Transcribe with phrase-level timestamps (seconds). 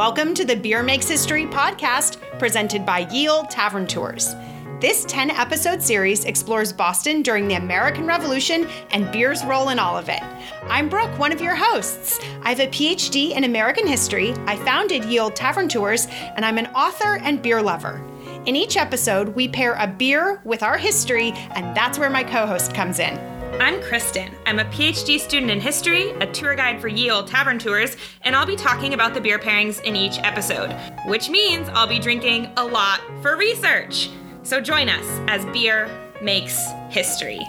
[0.00, 4.34] Welcome to the Beer Makes History podcast presented by Ye Olde Tavern Tours.
[4.80, 9.98] This 10 episode series explores Boston during the American Revolution and beer's role in all
[9.98, 10.22] of it.
[10.70, 12.18] I'm Brooke, one of your hosts.
[12.40, 16.56] I have a PhD in American history, I founded Ye Olde Tavern Tours, and I'm
[16.56, 18.02] an author and beer lover.
[18.46, 22.46] In each episode, we pair a beer with our history, and that's where my co
[22.46, 23.39] host comes in.
[23.60, 24.34] I'm Kristen.
[24.46, 28.34] I'm a PhD student in history, a tour guide for Ye Olde Tavern Tours, and
[28.34, 32.50] I'll be talking about the beer pairings in each episode, which means I'll be drinking
[32.56, 34.08] a lot for research.
[34.44, 35.90] So join us as beer
[36.22, 37.46] makes history.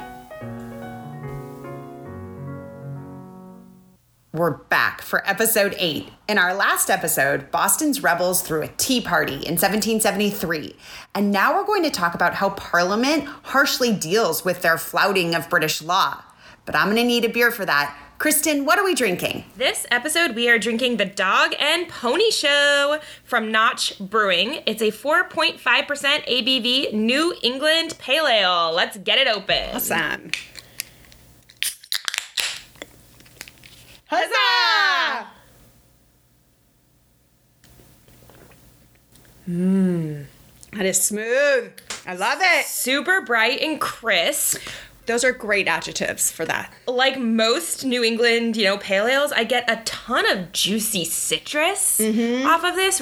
[4.34, 6.08] We're back for episode eight.
[6.30, 10.74] In our last episode, Boston's rebels threw a tea party in 1773.
[11.14, 15.50] And now we're going to talk about how Parliament harshly deals with their flouting of
[15.50, 16.24] British law.
[16.66, 17.94] But I'm going to need a beer for that.
[18.20, 19.44] Kristen, what are we drinking?
[19.58, 24.62] This episode, we are drinking the Dog and Pony Show from Notch Brewing.
[24.66, 28.72] It's a 4.5% ABV New England Pale Ale.
[28.74, 29.76] Let's get it open.
[29.76, 30.32] Awesome.
[34.12, 35.28] Huzzah!
[39.50, 40.26] Mmm.
[40.74, 41.72] That is smooth.
[42.06, 42.66] I love it.
[42.66, 44.62] Super bright and crisp.
[45.06, 46.74] Those are great adjectives for that.
[46.88, 51.98] Like most New England, you know, pale ales, I get a ton of juicy citrus
[52.00, 52.46] Mm-hmm.
[52.48, 53.02] off of this.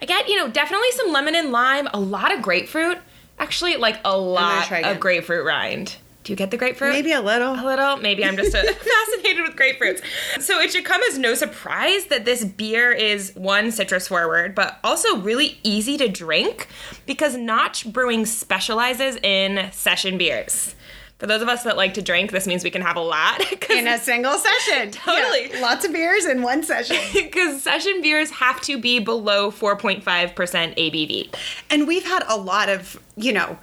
[0.00, 2.98] I get, you know, definitely some lemon and lime, a lot of grapefruit.
[3.38, 5.96] Actually, like a lot of grapefruit rind.
[6.22, 6.92] Do you get the grapefruit?
[6.92, 7.54] Maybe a little.
[7.54, 7.96] A little.
[7.96, 10.02] Maybe I'm just uh fascinated with grapefruits.
[10.42, 14.78] So it should come as no surprise that this beer is one citrus forward, but
[14.84, 16.68] also really easy to drink
[17.06, 20.74] because Notch Brewing specializes in session beers.
[21.18, 23.42] For those of us that like to drink, this means we can have a lot.
[23.70, 24.90] In a single session.
[24.92, 25.50] Totally.
[25.50, 26.96] Yeah, lots of beers in one session.
[27.12, 31.34] because session beers have to be below 4.5% ABV.
[31.68, 33.58] And we've had a lot of, you know,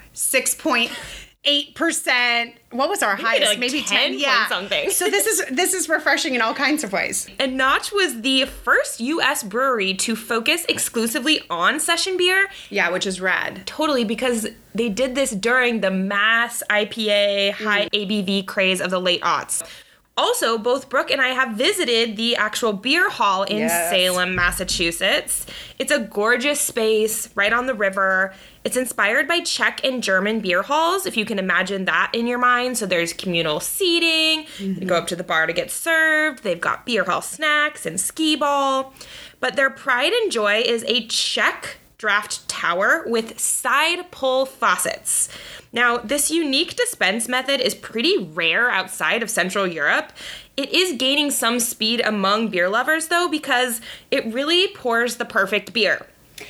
[1.48, 2.54] 6.8%.
[2.72, 3.48] What was our highest?
[3.48, 4.20] like Maybe 10 10.
[4.20, 4.48] Yeah.
[4.48, 4.90] something.
[4.92, 7.30] so this is this is refreshing in all kinds of ways.
[7.40, 13.08] And Notch was the first US brewery to focus exclusively on session beer Yeah, which
[13.08, 13.66] is rad.
[13.66, 18.26] Totally, because they did this during the mass IPA high mm.
[18.26, 19.64] ABV craze of the late aughts.
[20.18, 23.92] Also, both Brooke and I have visited the actual beer hall in Yes.
[23.92, 25.46] Salem, Massachusetts.
[25.78, 28.34] It's a gorgeous space right on the river.
[28.64, 32.40] It's inspired by Czech and German beer halls, if you can imagine that in your
[32.40, 32.80] mind.
[32.80, 34.92] So there's communal seating, you go mm-hmm.
[34.94, 38.94] up to the bar to get served, they've got beer hall snacks and skee ball.
[39.40, 45.30] But their pride and joy is a Czech draft tower with side pull faucets.
[45.74, 50.12] Now, this unique dispense method is pretty rare outside of Central Europe.
[50.56, 53.82] It is gaining some speed among beer lovers though because
[54.12, 56.06] it really pours the perfect beer.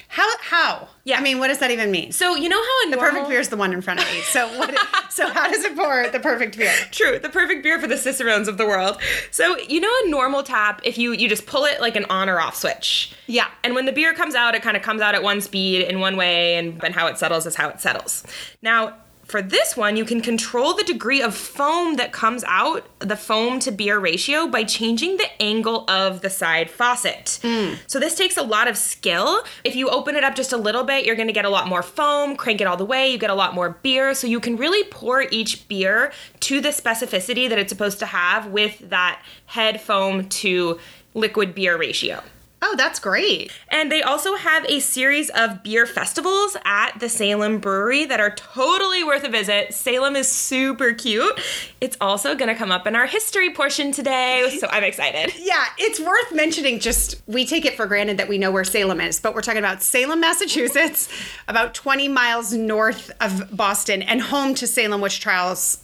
[0.07, 0.87] How how?
[1.03, 1.17] Yeah.
[1.17, 2.11] I mean, what does that even mean?
[2.11, 4.11] So, you know how in the normal perfect beer is the one in front of
[4.11, 4.21] me.
[4.21, 4.75] So what
[5.09, 6.73] so how does it pour the perfect beer?
[6.91, 9.01] True, the perfect beer for the cicerones of the world.
[9.31, 12.29] So you know a normal tap, if you you just pull it like an on
[12.29, 13.13] or off switch.
[13.27, 13.47] Yeah.
[13.63, 15.99] And when the beer comes out, it kind of comes out at one speed in
[15.99, 18.23] one way, and, and how it settles is how it settles.
[18.61, 18.95] Now,
[19.27, 23.59] for this one, you can control the degree of foam that comes out, the foam
[23.59, 27.39] to beer ratio, by changing the angle of the side faucet.
[27.41, 27.73] Hmm.
[27.87, 29.43] So this takes a lot of skill.
[29.65, 31.83] If you open it up just a little bit, you're gonna get a lot more
[31.83, 34.13] foam, crank it all the way, you get a lot more beer.
[34.13, 38.47] So you can really pour each beer to the specificity that it's supposed to have
[38.47, 40.79] with that head foam to
[41.13, 42.23] liquid beer ratio.
[42.59, 43.51] Oh, that's great.
[43.69, 48.31] And they also have a series of beer festivals at the Salem Brewery that are
[48.31, 49.75] totally worth a visit.
[49.75, 51.39] Salem is super cute.
[51.79, 55.33] It's also going to come up in our history portion today, so I'm excited.
[55.47, 58.99] Yeah, it's worth mentioning just we take it for granted that we know where Salem
[58.99, 61.07] is, but we're talking about Salem, Massachusetts,
[61.47, 65.77] about 20 miles north of Boston and home to Salem witch trials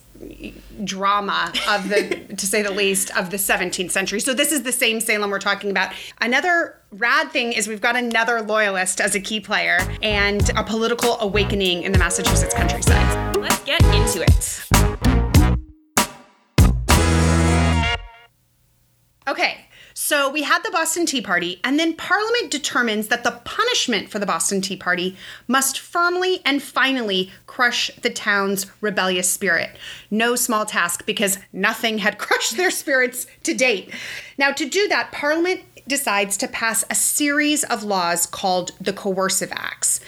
[0.83, 4.19] drama of the to say the least of the 17th century.
[4.19, 5.93] So this is the same Salem we're talking about.
[6.21, 11.19] Another rad thing is we've got another loyalist as a key player and a political
[11.19, 13.37] awakening in the Massachusetts countryside.
[13.37, 14.59] Let's get into it.
[19.25, 19.62] Okay,
[19.93, 24.19] so we had the Boston Tea Party, and then Parliament determines that the punishment for
[24.19, 25.15] the Boston Tea Party
[25.47, 29.77] must firmly and finally crush the town's rebellious spirit.
[30.09, 33.93] No small task because nothing had crushed their spirits to date.
[34.37, 39.51] Now, to do that, Parliament decides to pass a series of laws called the Coercive
[39.51, 39.99] Acts.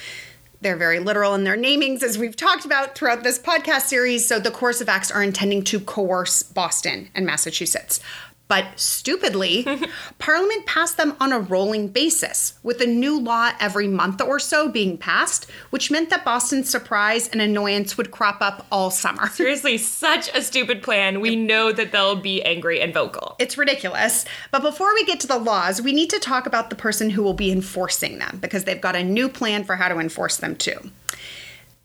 [0.61, 4.25] They're very literal in their namings, as we've talked about throughout this podcast series.
[4.25, 7.99] So, the coercive acts are intending to coerce Boston and Massachusetts.
[8.47, 9.65] But stupidly,
[10.19, 14.69] Parliament passed them on a rolling basis, with a new law every month or so
[14.69, 19.27] being passed, which meant that Boston's surprise and annoyance would crop up all summer.
[19.31, 21.21] Seriously, such a stupid plan.
[21.21, 23.35] We know that they'll be angry and vocal.
[23.39, 24.25] It's ridiculous.
[24.51, 27.23] But before we get to the laws, we need to talk about the person who
[27.23, 30.55] will be enforcing them because they've got a new plan for how to enforce them
[30.55, 30.91] too.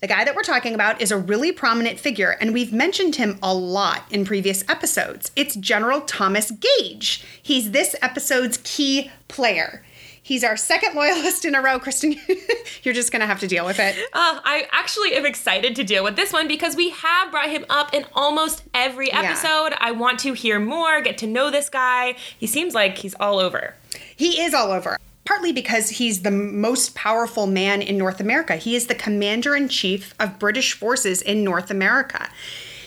[0.01, 3.39] The guy that we're talking about is a really prominent figure, and we've mentioned him
[3.43, 5.31] a lot in previous episodes.
[5.37, 7.23] It's General Thomas Gage.
[7.43, 9.85] He's this episode's key player.
[10.23, 12.17] He's our second loyalist in a row, Kristen.
[12.83, 13.95] You're just going to have to deal with it.
[14.15, 17.67] Uh, I actually am excited to deal with this one because we have brought him
[17.69, 19.73] up in almost every episode.
[19.73, 19.79] Yeah.
[19.81, 22.15] I want to hear more, get to know this guy.
[22.39, 23.75] He seems like he's all over.
[24.17, 24.97] He is all over
[25.31, 28.57] partly because he's the most powerful man in North America.
[28.57, 32.29] He is the commander in chief of British forces in North America.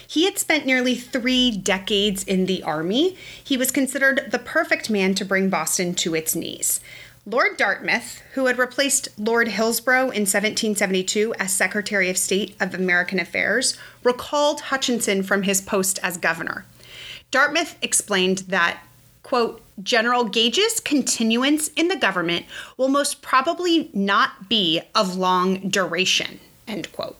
[0.06, 3.16] He had spent nearly three decades in the army.
[3.42, 6.80] He was considered the perfect man to bring Boston to its knees.
[7.24, 13.18] Lord Dartmouth, who had replaced Lord Hillsborough in 1772 as Secretary of State of American
[13.18, 16.66] Affairs, recalled Hutchinson from his post as governor.
[17.30, 18.80] Dartmouth explained that
[19.22, 26.40] quote, General Gage's continuance in the government will most probably not be of long duration,
[26.66, 27.18] end quote.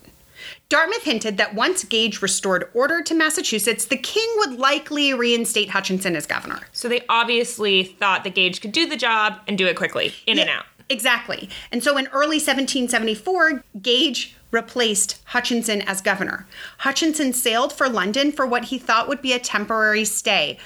[0.67, 6.15] Dartmouth hinted that once Gage restored order to Massachusetts, the king would likely reinstate Hutchinson
[6.15, 6.61] as governor.
[6.71, 10.37] So they obviously thought that Gage could do the job and do it quickly, in
[10.37, 10.65] yeah, and out.
[10.89, 11.49] Exactly.
[11.71, 16.47] And so in early 1774, Gage replaced Hutchinson as governor.
[16.79, 20.57] Hutchinson sailed for London for what he thought would be a temporary stay.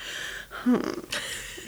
[0.49, 0.99] Hmm.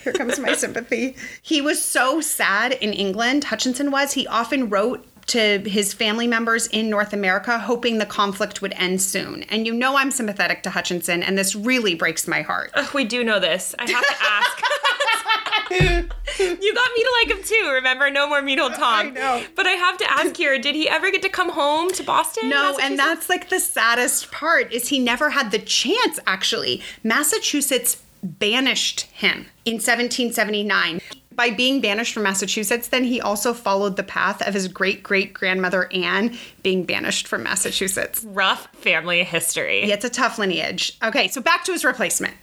[0.03, 1.15] Here comes my sympathy.
[1.41, 4.13] He was so sad in England, Hutchinson was.
[4.13, 9.01] He often wrote to his family members in North America, hoping the conflict would end
[9.01, 9.43] soon.
[9.43, 12.71] And you know I'm sympathetic to Hutchinson, and this really breaks my heart.
[12.73, 13.75] Ugh, we do know this.
[13.79, 14.61] I have to ask.
[15.71, 18.09] you got me to like him too, remember?
[18.09, 19.07] No more Meadle Tom.
[19.07, 19.43] I know.
[19.55, 22.49] But I have to ask here, did he ever get to come home to Boston?
[22.49, 26.81] No, and that's like the saddest part is he never had the chance actually.
[27.03, 31.01] Massachusetts banished him in 1779.
[31.33, 35.33] By being banished from Massachusetts, then he also followed the path of his great great
[35.33, 38.23] grandmother Anne being banished from Massachusetts.
[38.23, 39.87] Rough family history.
[39.87, 40.97] Yeah, it's a tough lineage.
[41.01, 42.35] Okay, so back to his replacement.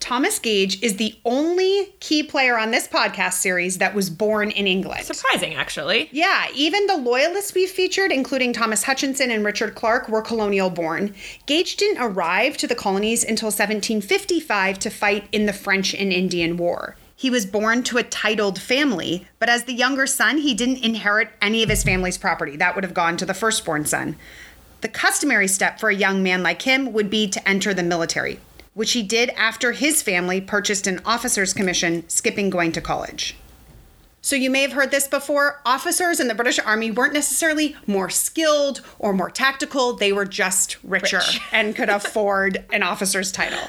[0.00, 4.66] Thomas Gage is the only key player on this podcast series that was born in
[4.66, 5.04] England.
[5.04, 6.08] Surprising, actually.
[6.10, 11.14] Yeah, even the loyalists we've featured, including Thomas Hutchinson and Richard Clarke, were colonial born.
[11.46, 16.56] Gage didn't arrive to the colonies until 1755 to fight in the French and Indian
[16.56, 16.96] War.
[17.14, 21.28] He was born to a titled family, but as the younger son, he didn't inherit
[21.42, 22.56] any of his family's property.
[22.56, 24.16] That would have gone to the firstborn son.
[24.80, 28.40] The customary step for a young man like him would be to enter the military
[28.80, 33.36] which he did after his family purchased an officer's commission, skipping going to college.
[34.22, 35.60] So, you may have heard this before.
[35.66, 40.82] Officers in the British Army weren't necessarily more skilled or more tactical, they were just
[40.82, 41.40] richer Rich.
[41.52, 43.68] and could afford an officer's title.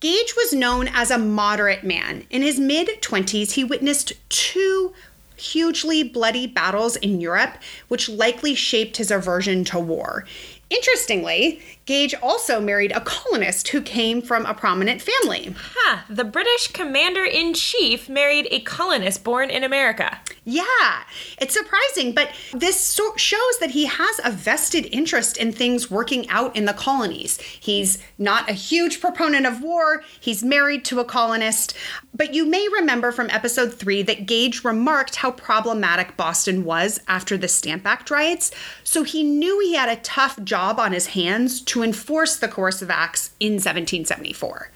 [0.00, 2.24] Gage was known as a moderate man.
[2.30, 4.94] In his mid 20s, he witnessed two
[5.36, 7.58] hugely bloody battles in Europe,
[7.88, 10.24] which likely shaped his aversion to war.
[10.70, 11.60] Interestingly,
[11.90, 15.56] Gage also married a colonist who came from a prominent family.
[15.58, 20.20] Huh, the British commander in chief married a colonist born in America.
[20.44, 21.02] Yeah,
[21.38, 26.28] it's surprising, but this so- shows that he has a vested interest in things working
[26.28, 27.40] out in the colonies.
[27.40, 31.76] He's not a huge proponent of war, he's married to a colonist.
[32.14, 37.36] But you may remember from episode three that Gage remarked how problematic Boston was after
[37.36, 38.50] the Stamp Act riots,
[38.84, 42.90] so he knew he had a tough job on his hands to enforce the coercive
[42.90, 44.70] acts in 1774.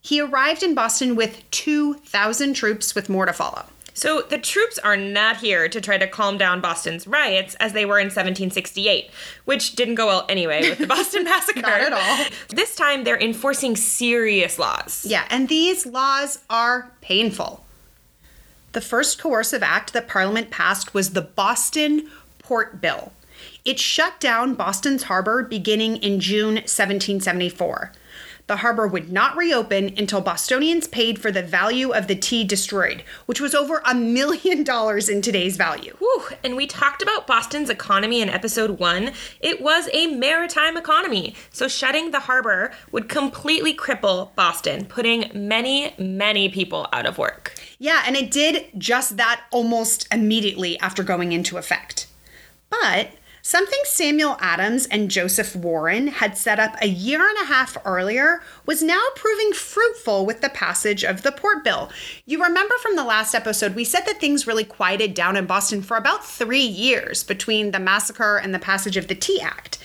[0.00, 3.66] He arrived in Boston with 2,000 troops, with more to follow.
[3.94, 7.84] So the troops are not here to try to calm down Boston's riots as they
[7.84, 9.10] were in 1768,
[9.44, 11.60] which didn't go well anyway with the Boston Massacre.
[11.60, 12.26] not at all.
[12.48, 15.04] This time they're enforcing serious laws.
[15.06, 17.64] Yeah, and these laws are painful.
[18.72, 22.08] The first coercive act that Parliament passed was the Boston
[22.38, 23.12] Port Bill.
[23.64, 27.92] It shut down Boston's harbor beginning in June 1774.
[28.48, 33.04] The harbor would not reopen until Bostonians paid for the value of the tea destroyed,
[33.26, 35.94] which was over a million dollars in today's value.
[36.00, 36.24] Whew.
[36.42, 39.12] And we talked about Boston's economy in episode one.
[39.40, 45.94] It was a maritime economy, so shutting the harbor would completely cripple Boston, putting many,
[45.98, 47.54] many people out of work.
[47.78, 52.08] Yeah, and it did just that almost immediately after going into effect.
[52.68, 53.10] But
[53.44, 58.40] Something Samuel Adams and Joseph Warren had set up a year and a half earlier
[58.66, 61.90] was now proving fruitful with the passage of the Port Bill.
[62.24, 65.82] You remember from the last episode, we said that things really quieted down in Boston
[65.82, 69.76] for about three years between the massacre and the passage of the Tea Act.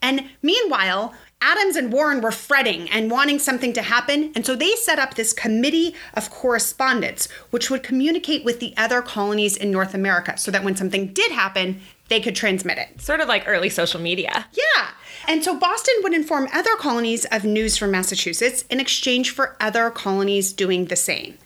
[0.00, 1.12] And meanwhile,
[1.42, 5.14] Adams and Warren were fretting and wanting something to happen, and so they set up
[5.14, 10.50] this committee of correspondence, which would communicate with the other colonies in North America so
[10.50, 13.00] that when something did happen, they could transmit it.
[13.00, 14.46] Sort of like early social media.
[14.52, 14.90] Yeah.
[15.26, 19.90] And so Boston would inform other colonies of news from Massachusetts in exchange for other
[19.90, 21.38] colonies doing the same.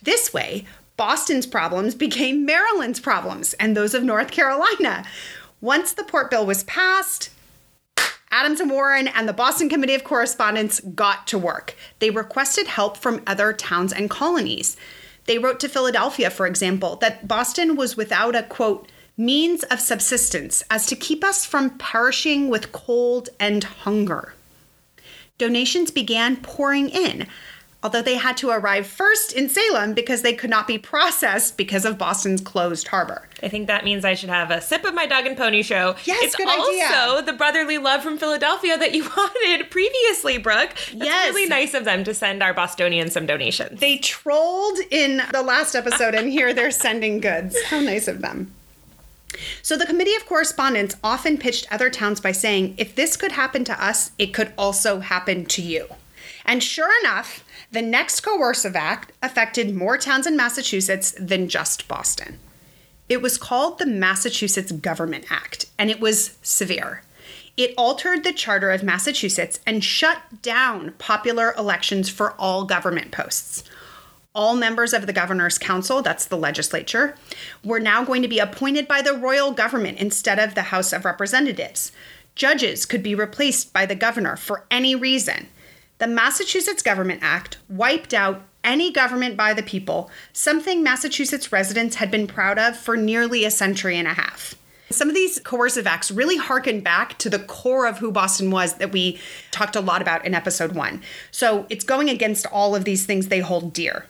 [0.00, 0.64] This way,
[0.96, 5.04] Boston's problems became Maryland's problems and those of North Carolina.
[5.60, 7.30] Once the Port Bill was passed,
[8.30, 11.76] Adams and Warren and the Boston Committee of Correspondence got to work.
[11.98, 14.76] They requested help from other towns and colonies.
[15.26, 20.62] They wrote to Philadelphia, for example, that Boston was without a quote, means of subsistence
[20.70, 24.34] as to keep us from perishing with cold and hunger.
[25.38, 27.26] Donations began pouring in,
[27.82, 31.84] although they had to arrive first in Salem because they could not be processed because
[31.84, 33.28] of Boston's closed harbor.
[33.42, 35.96] I think that means I should have a sip of my dog and pony show.
[36.04, 37.22] Yes, it's good also idea.
[37.26, 40.70] the brotherly love from Philadelphia that you wanted previously, Brooke.
[40.74, 41.34] That's Yes.
[41.34, 43.80] really nice of them to send our Bostonians some donations.
[43.80, 47.60] They trolled in the last episode, and here they're sending goods.
[47.64, 48.54] How nice of them.
[49.62, 53.64] So, the Committee of Correspondence often pitched other towns by saying, if this could happen
[53.64, 55.86] to us, it could also happen to you.
[56.44, 62.38] And sure enough, the next coercive act affected more towns in Massachusetts than just Boston.
[63.08, 67.02] It was called the Massachusetts Government Act, and it was severe.
[67.56, 73.64] It altered the charter of Massachusetts and shut down popular elections for all government posts.
[74.34, 77.14] All members of the governor's council, that's the legislature,
[77.62, 81.04] were now going to be appointed by the royal government instead of the House of
[81.04, 81.92] Representatives.
[82.34, 85.48] Judges could be replaced by the governor for any reason.
[85.98, 92.10] The Massachusetts Government Act wiped out any government by the people, something Massachusetts residents had
[92.10, 94.54] been proud of for nearly a century and a half.
[94.88, 98.74] Some of these coercive acts really harken back to the core of who Boston was
[98.74, 99.20] that we
[99.50, 101.02] talked a lot about in episode one.
[101.30, 104.06] So it's going against all of these things they hold dear.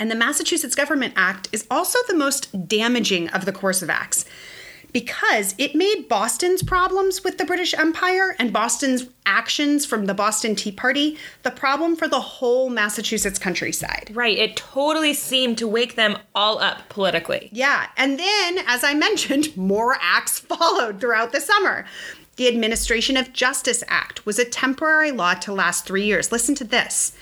[0.00, 4.24] And the Massachusetts Government Act is also the most damaging of the coercive acts
[4.92, 10.56] because it made Boston's problems with the British Empire and Boston's actions from the Boston
[10.56, 14.10] Tea Party the problem for the whole Massachusetts countryside.
[14.14, 14.36] right.
[14.36, 17.50] It totally seemed to wake them all up politically.
[17.52, 21.84] Yeah, and then, as I mentioned, more acts followed throughout the summer.
[22.36, 26.32] The Administration of Justice Act was a temporary law to last three years.
[26.32, 27.12] Listen to this.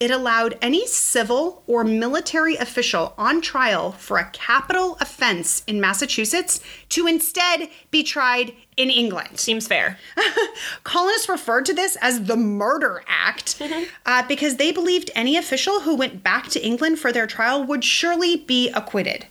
[0.00, 6.60] It allowed any civil or military official on trial for a capital offense in Massachusetts
[6.90, 9.40] to instead be tried in England.
[9.40, 9.98] Seems fair.
[10.84, 13.60] Colonists referred to this as the Murder Act
[14.06, 17.82] uh, because they believed any official who went back to England for their trial would
[17.82, 19.26] surely be acquitted.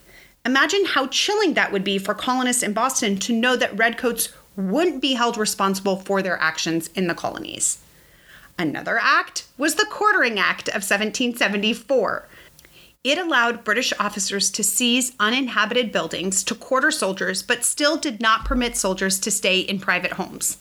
[0.46, 5.02] Imagine how chilling that would be for colonists in Boston to know that redcoats wouldn't
[5.02, 7.80] be held responsible for their actions in the colonies.
[8.60, 12.28] Another act was the Quartering Act of 1774.
[13.04, 18.46] It allowed British officers to seize uninhabited buildings to quarter soldiers, but still did not
[18.46, 20.58] permit soldiers to stay in private homes.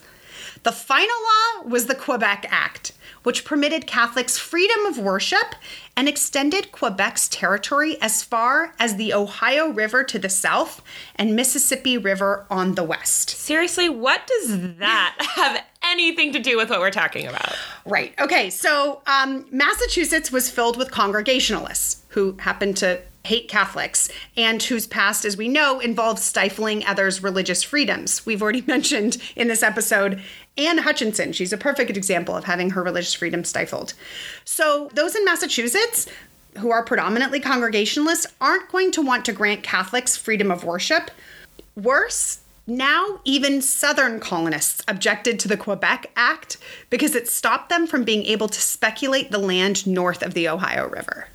[0.63, 5.55] The final law was the Quebec Act, which permitted Catholics freedom of worship
[5.97, 10.83] and extended Quebec's territory as far as the Ohio River to the south
[11.17, 13.31] and Mississippi River on the west.
[13.31, 17.57] Seriously, what does that have anything to do with what we're talking about?
[17.87, 18.13] Right.
[18.19, 18.51] Okay.
[18.51, 25.25] So um, Massachusetts was filled with Congregationalists who happened to hate Catholics and whose past,
[25.25, 28.25] as we know, involved stifling others' religious freedoms.
[28.27, 30.21] We've already mentioned in this episode
[30.59, 31.33] Anne Hutchinson.
[31.33, 33.95] She's a perfect example of having her religious freedom stifled.
[34.45, 36.07] So those in Massachusetts
[36.59, 41.11] who are predominantly Congregationalists aren't going to want to grant Catholics freedom of worship.
[41.77, 46.59] Worse, now, even Southern colonists objected to the Quebec Act
[46.91, 50.89] because it stopped them from being able to speculate the land north of the Ohio
[50.89, 51.29] River.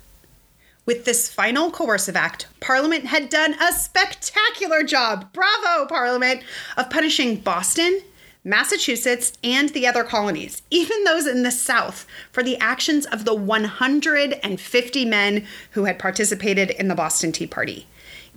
[0.84, 6.42] With this final coercive act, Parliament had done a spectacular job, bravo, Parliament,
[6.76, 8.02] of punishing Boston,
[8.44, 13.34] Massachusetts, and the other colonies, even those in the South, for the actions of the
[13.34, 17.86] 150 men who had participated in the Boston Tea Party.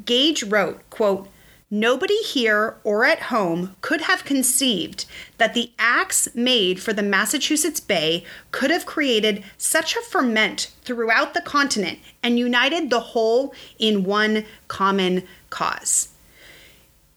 [0.06, 1.28] Gage wrote, quote,
[1.72, 5.06] Nobody here or at home could have conceived
[5.40, 11.34] that the acts made for the Massachusetts Bay could have created such a ferment throughout
[11.34, 16.10] the continent and united the whole in one common cause.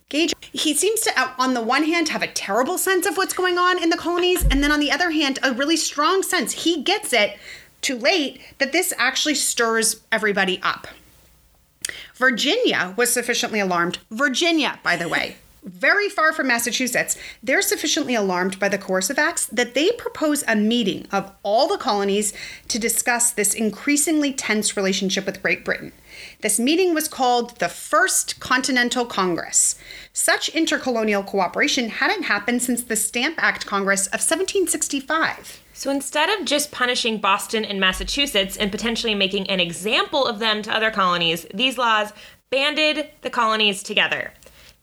[0.08, 3.34] Gage, he seems to, uh, on the one hand, have a terrible sense of what's
[3.34, 6.64] going on in the colonies, and then on the other hand, a really strong sense.
[6.64, 7.38] He gets it
[7.82, 10.88] too late that this actually stirs everybody up.
[12.14, 13.98] Virginia was sufficiently alarmed.
[14.10, 19.46] Virginia, by the way, very far from Massachusetts, they're sufficiently alarmed by the coercive acts
[19.46, 22.32] that they propose a meeting of all the colonies
[22.68, 25.92] to discuss this increasingly tense relationship with Great Britain.
[26.40, 29.76] This meeting was called the First Continental Congress.
[30.12, 35.62] Such intercolonial cooperation hadn't happened since the Stamp Act Congress of 1765.
[35.74, 40.60] So instead of just punishing Boston and Massachusetts and potentially making an example of them
[40.62, 42.12] to other colonies, these laws
[42.50, 44.32] banded the colonies together.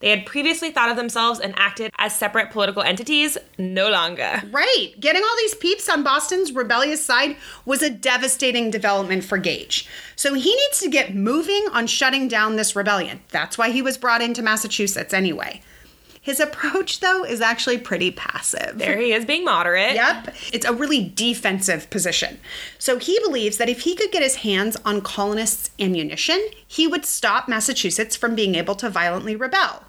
[0.05, 4.39] They had previously thought of themselves and acted as separate political entities, no longer.
[4.51, 4.93] Right.
[4.99, 9.89] Getting all these peeps on Boston's rebellious side was a devastating development for Gage.
[10.15, 13.21] So he needs to get moving on shutting down this rebellion.
[13.31, 15.63] That's why he was brought into Massachusetts anyway.
[16.21, 18.77] His approach, though, is actually pretty passive.
[18.77, 19.95] There he is being moderate.
[19.95, 20.35] Yep.
[20.53, 22.39] It's a really defensive position.
[22.77, 27.05] So he believes that if he could get his hands on colonists' ammunition, he would
[27.05, 29.81] stop Massachusetts from being able to violently rebel.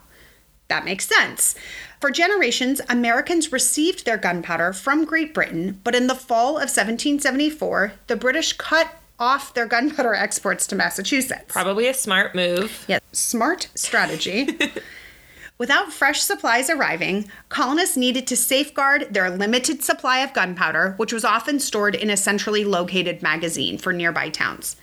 [0.69, 1.55] That makes sense.
[2.01, 7.93] For generations, Americans received their gunpowder from Great Britain, but in the fall of 1774,
[8.07, 11.45] the British cut off their gunpowder exports to Massachusetts.
[11.49, 12.85] Probably a smart move.
[12.89, 14.59] Yeah, smart strategy.
[15.59, 21.25] Without fresh supplies arriving, colonists needed to safeguard their limited supply of gunpowder, which was
[21.25, 24.77] often stored in a centrally located magazine for nearby towns.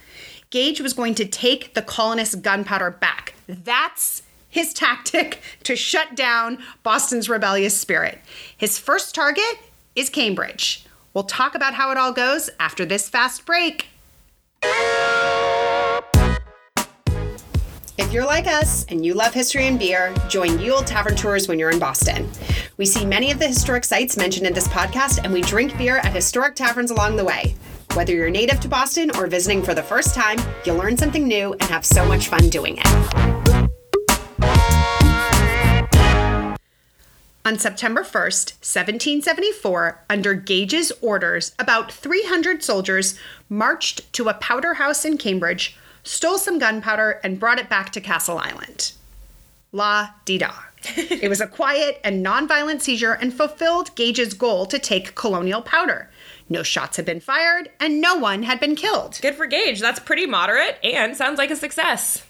[0.49, 3.35] Gage was going to take the colonists' gunpowder back.
[3.47, 4.23] That's
[4.53, 8.19] his tactic to shut down Boston's rebellious spirit.
[8.55, 9.57] His first target
[9.95, 10.86] is Cambridge.
[11.15, 13.88] We'll talk about how it all goes after this fast break.
[17.98, 21.48] If you're like us and you love history and beer, join Ye Olde Tavern Tours
[21.48, 22.29] when you're in Boston.
[22.77, 25.98] We see many of the historic sites mentioned in this podcast, and we drink beer
[25.98, 27.55] at historic taverns along the way.
[27.95, 31.53] Whether you're native to Boston or visiting for the first time, you'll learn something new
[31.53, 33.42] and have so much fun doing it.
[37.45, 45.03] On September 1st, 1774, under Gage's orders, about 300 soldiers marched to a powder house
[45.03, 48.93] in Cambridge, stole some gunpowder, and brought it back to Castle Island.
[49.73, 50.53] La di da.
[50.95, 56.10] it was a quiet and nonviolent seizure and fulfilled Gage's goal to take colonial powder.
[56.47, 59.19] No shots had been fired, and no one had been killed.
[59.21, 59.82] Good for Gage.
[59.82, 62.25] That's pretty moderate and sounds like a success.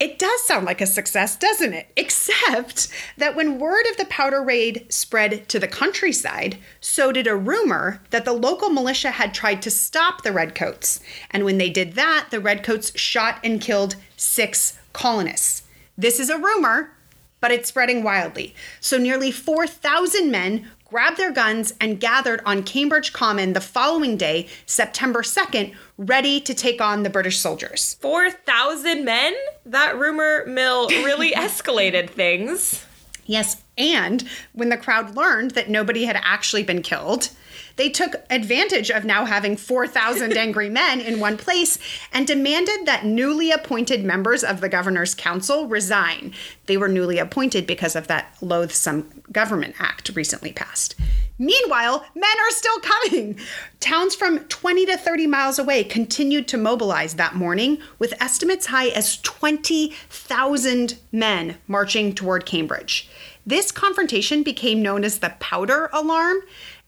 [0.00, 1.88] It does sound like a success, doesn't it?
[1.96, 7.34] Except that when word of the powder raid spread to the countryside, so did a
[7.34, 11.00] rumor that the local militia had tried to stop the Redcoats.
[11.32, 15.62] And when they did that, the Redcoats shot and killed six colonists.
[15.96, 16.92] This is a rumor,
[17.40, 18.54] but it's spreading wildly.
[18.80, 24.48] So nearly 4,000 men grabbed their guns and gathered on Cambridge Common the following day,
[24.64, 27.96] September 2nd, ready to take on the British soldiers.
[28.00, 29.34] 4,000 men?
[29.66, 32.86] That rumor mill really escalated things.
[33.26, 37.28] Yes, and when the crowd learned that nobody had actually been killed,
[37.78, 41.78] they took advantage of now having 4,000 angry men in one place
[42.12, 46.34] and demanded that newly appointed members of the governor's council resign.
[46.66, 50.96] They were newly appointed because of that loathsome government act recently passed.
[51.38, 53.38] Meanwhile, men are still coming.
[53.78, 58.88] Towns from 20 to 30 miles away continued to mobilize that morning, with estimates high
[58.88, 63.08] as 20,000 men marching toward Cambridge.
[63.46, 66.38] This confrontation became known as the Powder Alarm,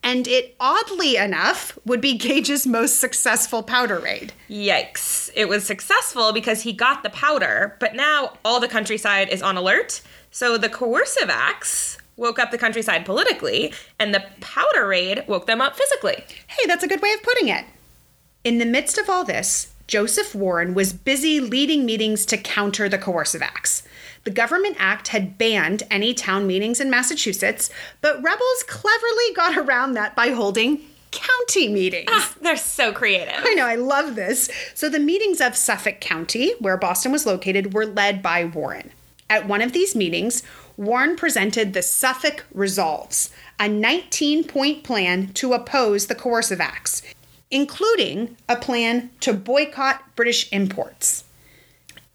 [0.03, 4.33] and it oddly enough would be Gage's most successful powder raid.
[4.49, 5.31] Yikes.
[5.35, 9.57] It was successful because he got the powder, but now all the countryside is on
[9.57, 10.01] alert.
[10.31, 15.61] So the coercive acts woke up the countryside politically, and the powder raid woke them
[15.61, 16.25] up physically.
[16.47, 17.65] Hey, that's a good way of putting it.
[18.45, 22.99] In the midst of all this, Joseph Warren was busy leading meetings to counter the
[22.99, 23.83] coercive acts.
[24.25, 29.95] The Government Act had banned any town meetings in Massachusetts, but rebels cleverly got around
[29.95, 32.09] that by holding county meetings.
[32.11, 33.35] Ah, they're so creative.
[33.39, 34.51] I know, I love this.
[34.75, 38.93] So the meetings of Suffolk County, where Boston was located, were led by Warren.
[39.29, 40.43] At one of these meetings,
[40.77, 47.03] Warren presented the Suffolk Resolves, a 19 point plan to oppose the coercive acts,
[47.51, 51.25] including a plan to boycott British imports.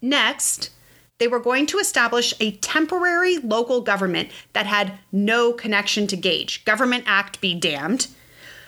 [0.02, 0.70] Next,
[1.18, 6.64] they were going to establish a temporary local government that had no connection to Gage.
[6.64, 8.08] Government Act be damned.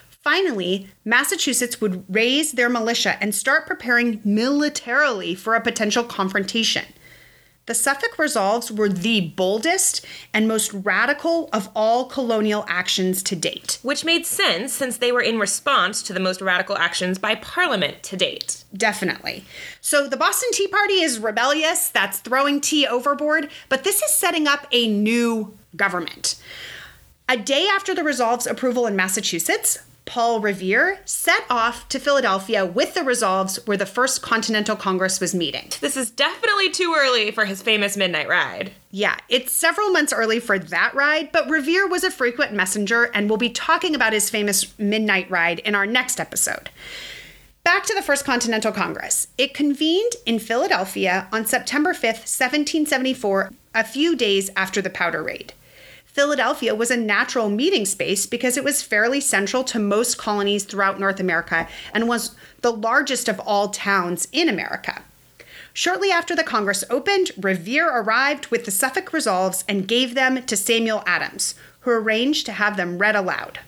[0.09, 6.85] Finally, Massachusetts would raise their militia and start preparing militarily for a potential confrontation.
[7.69, 10.03] The Suffolk Resolves were the boldest
[10.33, 13.79] and most radical of all colonial actions to date.
[13.83, 18.03] Which made sense since they were in response to the most radical actions by Parliament
[18.05, 18.65] to date.
[18.75, 19.45] Definitely.
[19.83, 24.49] So the Boston Tea Party is rebellious, that's throwing tea overboard, but this is setting
[24.49, 26.37] up a new government.
[27.29, 32.95] A day after the Resolve's approval in Massachusetts, Paul Revere set off to Philadelphia with
[32.95, 35.71] the Resolves where the First Continental Congress was meeting.
[35.81, 38.73] This is definitely too early for his famous midnight ride.
[38.91, 43.29] Yeah, it's several months early for that ride, but Revere was a frequent messenger, and
[43.29, 46.71] we'll be talking about his famous midnight ride in our next episode.
[47.63, 49.29] Back to the First Continental Congress.
[49.37, 55.53] It convened in Philadelphia on September 5th, 1774, a few days after the Powder Raid.
[56.19, 60.99] Philadelphia was a natural meeting space because it was fairly central to most colonies throughout
[60.99, 65.05] North America and was the largest of all towns in America.
[65.73, 70.57] Shortly after the Congress opened, Revere arrived with the Suffolk Resolves and gave them to
[70.57, 73.61] Samuel Adams, who arranged to have them read aloud.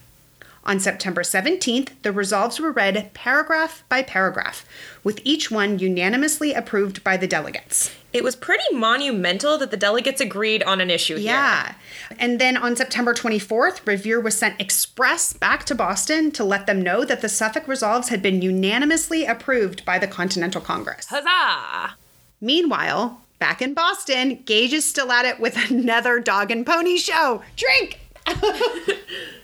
[0.63, 4.63] On September 17th, the resolves were read paragraph by paragraph,
[5.03, 7.95] with each one unanimously approved by the delegates.
[8.13, 11.31] It was pretty monumental that the delegates agreed on an issue here.
[11.31, 11.73] Yeah.
[12.19, 16.81] And then on September 24th, Revere was sent express back to Boston to let them
[16.81, 21.07] know that the Suffolk resolves had been unanimously approved by the Continental Congress.
[21.07, 21.95] Huzzah!
[22.39, 27.41] Meanwhile, back in Boston, Gage is still at it with another dog and pony show.
[27.55, 27.99] Drink!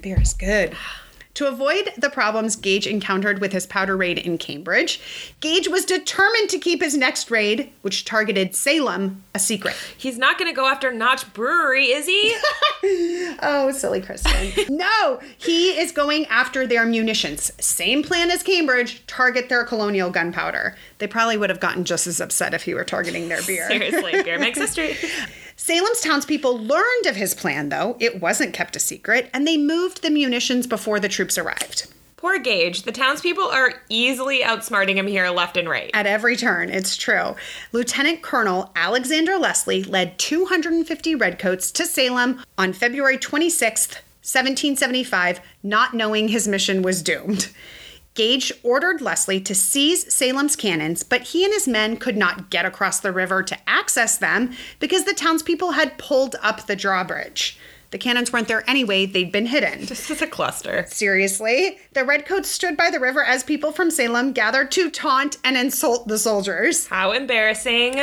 [0.00, 0.74] That beer is good.
[1.34, 4.98] To avoid the problems Gage encountered with his powder raid in Cambridge,
[5.40, 9.76] Gage was determined to keep his next raid, which targeted Salem, a secret.
[9.98, 12.34] He's not going to go after Notch Brewery, is he?
[13.42, 14.52] oh, silly Kristen.
[14.74, 17.52] no, he is going after their munitions.
[17.62, 20.76] Same plan as Cambridge, target their colonial gunpowder.
[20.96, 23.66] They probably would have gotten just as upset if he were targeting their beer.
[23.68, 24.96] Seriously, beer makes history.
[25.62, 27.94] Salem's townspeople learned of his plan, though.
[28.00, 31.86] It wasn't kept a secret, and they moved the munitions before the troops arrived.
[32.16, 32.84] Poor Gage.
[32.84, 35.90] The townspeople are easily outsmarting him here left and right.
[35.92, 37.36] At every turn, it's true.
[37.72, 46.28] Lieutenant Colonel Alexander Leslie led 250 redcoats to Salem on February 26th, 1775, not knowing
[46.28, 47.50] his mission was doomed.
[48.14, 52.66] Gage ordered Leslie to seize Salem's cannons, but he and his men could not get
[52.66, 57.58] across the river to access them because the townspeople had pulled up the drawbridge.
[57.90, 59.86] The cannons weren't there anyway, they'd been hidden.
[59.86, 60.86] This is a cluster.
[60.88, 61.78] Seriously?
[61.92, 66.06] The redcoats stood by the river as people from Salem gathered to taunt and insult
[66.06, 66.86] the soldiers.
[66.86, 68.00] How embarrassing.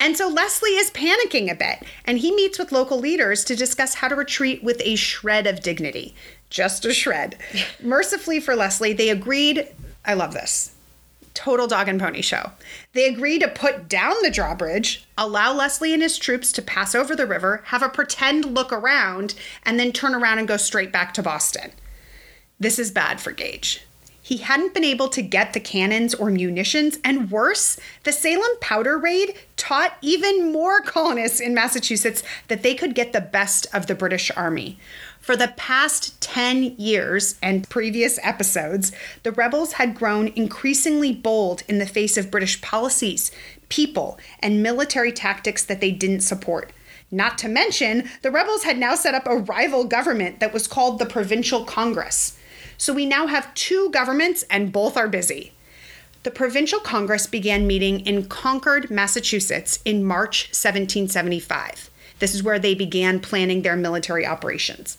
[0.00, 3.94] And so Leslie is panicking a bit, and he meets with local leaders to discuss
[3.94, 6.14] how to retreat with a shred of dignity.
[6.50, 7.36] Just a shred.
[7.82, 9.68] Mercifully for Leslie, they agreed.
[10.04, 10.74] I love this.
[11.34, 12.50] Total dog and pony show.
[12.94, 17.14] They agreed to put down the drawbridge, allow Leslie and his troops to pass over
[17.14, 21.14] the river, have a pretend look around, and then turn around and go straight back
[21.14, 21.70] to Boston.
[22.58, 23.82] This is bad for Gage.
[24.20, 28.98] He hadn't been able to get the cannons or munitions, and worse, the Salem powder
[28.98, 33.94] raid taught even more colonists in Massachusetts that they could get the best of the
[33.94, 34.78] British Army.
[35.28, 38.92] For the past 10 years and previous episodes,
[39.24, 43.30] the rebels had grown increasingly bold in the face of British policies,
[43.68, 46.72] people, and military tactics that they didn't support.
[47.10, 50.98] Not to mention, the rebels had now set up a rival government that was called
[50.98, 52.38] the Provincial Congress.
[52.78, 55.52] So we now have two governments, and both are busy.
[56.22, 61.90] The Provincial Congress began meeting in Concord, Massachusetts in March 1775.
[62.18, 64.96] This is where they began planning their military operations.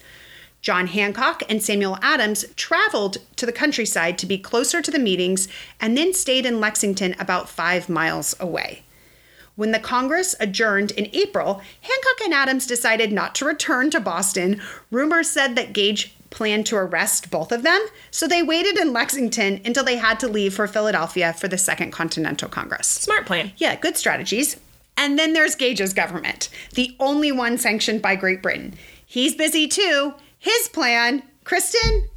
[0.61, 5.47] John Hancock and Samuel Adams traveled to the countryside to be closer to the meetings
[5.79, 8.83] and then stayed in Lexington about five miles away.
[9.55, 14.61] When the Congress adjourned in April, Hancock and Adams decided not to return to Boston.
[14.89, 19.59] Rumors said that Gage planned to arrest both of them, so they waited in Lexington
[19.65, 22.87] until they had to leave for Philadelphia for the Second Continental Congress.
[22.87, 23.51] Smart plan.
[23.57, 24.57] Yeah, good strategies.
[24.95, 28.75] And then there's Gage's government, the only one sanctioned by Great Britain.
[29.05, 30.13] He's busy too.
[30.39, 32.07] His plan, Kristen,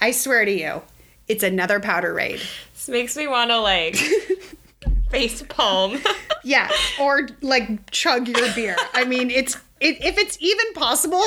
[0.00, 0.82] I swear to you,
[1.28, 2.40] it's another powder raid.
[2.74, 3.96] This makes me want to like
[5.10, 5.98] face palm.
[6.44, 6.68] yeah,
[7.00, 8.76] or like chug your beer.
[8.94, 11.22] I mean, it's it, if it's even possible,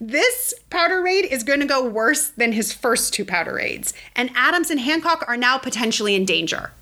[0.00, 3.94] this powder raid is going to go worse than his first two powder raids.
[4.16, 6.72] And Adams and Hancock are now potentially in danger.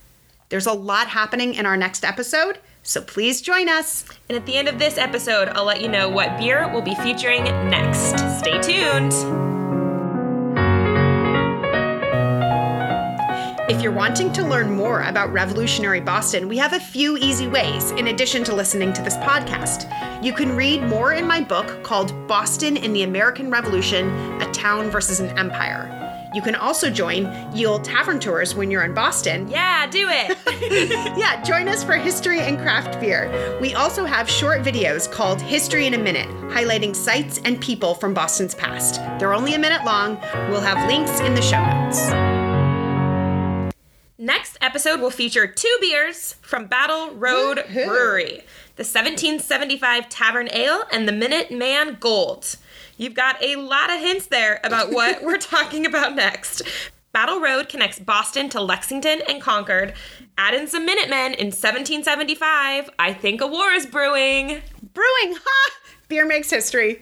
[0.48, 4.04] There's a lot happening in our next episode, so please join us.
[4.28, 6.94] And at the end of this episode, I'll let you know what beer we'll be
[6.96, 8.18] featuring next.
[8.38, 9.12] Stay tuned.
[13.70, 17.92] If you're wanting to learn more about revolutionary Boston, we have a few easy ways
[17.92, 19.86] in addition to listening to this podcast.
[20.24, 24.08] You can read more in my book called Boston in the American Revolution
[24.42, 25.99] A Town versus an Empire.
[26.32, 29.48] You can also join Ye Olde Tavern Tours when you're in Boston.
[29.48, 30.38] Yeah, do it.
[31.18, 33.58] yeah, join us for history and craft beer.
[33.60, 38.14] We also have short videos called History in a Minute, highlighting sites and people from
[38.14, 38.96] Boston's past.
[39.18, 40.20] They're only a minute long.
[40.48, 42.10] We'll have links in the show notes.
[44.16, 47.86] Next episode will feature two beers from Battle Road Woohoo.
[47.86, 48.44] Brewery
[48.80, 52.56] the 1775 Tavern Ale and the Minute Man Gold.
[53.00, 56.60] You've got a lot of hints there about what we're talking about next.
[57.12, 59.94] Battle Road connects Boston to Lexington and Concord.
[60.36, 62.90] Add in some Minutemen in 1775.
[62.98, 64.60] I think a war is brewing.
[64.92, 65.74] Brewing, ha!
[66.08, 67.00] Beer makes history.